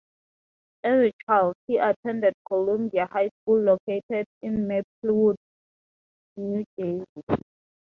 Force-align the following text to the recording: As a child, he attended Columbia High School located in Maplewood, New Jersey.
As 0.83 0.93
a 0.93 1.11
child, 1.27 1.53
he 1.67 1.77
attended 1.77 2.33
Columbia 2.47 3.05
High 3.11 3.29
School 3.43 3.59
located 3.61 4.25
in 4.41 4.67
Maplewood, 4.67 5.35
New 6.35 6.65
Jersey. 6.79 7.03